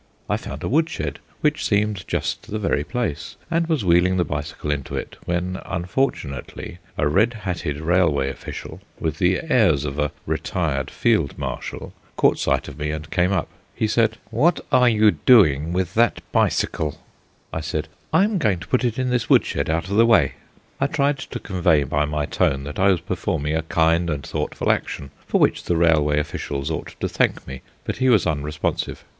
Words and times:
I 0.27 0.35
found 0.35 0.63
a 0.63 0.67
wood 0.67 0.89
shed, 0.89 1.19
which 1.41 1.63
seemed 1.63 2.07
just 2.07 2.49
the 2.49 2.57
very 2.57 2.83
place, 2.83 3.35
and 3.51 3.67
was 3.67 3.85
wheeling 3.85 4.17
the 4.17 4.25
bicycle 4.25 4.71
into 4.71 4.95
it 4.95 5.15
when, 5.25 5.61
unfortunately, 5.63 6.79
a 6.97 7.07
red 7.07 7.35
hatted 7.45 7.79
railway 7.79 8.31
official, 8.31 8.81
with 8.99 9.19
the 9.19 9.39
airs 9.43 9.85
of 9.85 9.99
a 9.99 10.11
retired 10.25 10.89
field 10.89 11.37
marshal, 11.37 11.93
caught 12.15 12.39
sight 12.39 12.67
of 12.67 12.79
me 12.79 12.89
and 12.89 13.11
came 13.11 13.31
up. 13.31 13.47
He 13.75 13.85
said: 13.87 14.17
"What 14.31 14.65
are 14.71 14.89
you 14.89 15.11
doing 15.11 15.71
with 15.71 15.93
that 15.93 16.21
bicycle?" 16.31 16.97
I 17.53 17.61
said: 17.61 17.87
"I 18.11 18.23
am 18.23 18.39
going 18.39 18.57
to 18.61 18.67
put 18.67 18.83
it 18.83 18.97
in 18.97 19.11
this 19.11 19.29
wood 19.29 19.45
shed 19.45 19.69
out 19.69 19.87
of 19.87 19.97
the 19.97 20.05
way." 20.07 20.31
I 20.79 20.87
tried 20.87 21.19
to 21.19 21.39
convey 21.39 21.83
by 21.83 22.05
my 22.05 22.25
tone 22.25 22.63
that 22.63 22.79
I 22.79 22.87
was 22.89 23.01
performing 23.01 23.55
a 23.55 23.61
kind 23.61 24.09
and 24.09 24.25
thoughtful 24.25 24.71
action, 24.71 25.11
for 25.27 25.39
which 25.39 25.65
the 25.65 25.77
railway 25.77 26.17
officials 26.19 26.71
ought 26.71 26.95
to 27.01 27.07
thank 27.07 27.45
me; 27.47 27.61
but 27.85 27.97
he 27.97 28.09
was 28.09 28.25
unresponsive. 28.25 29.05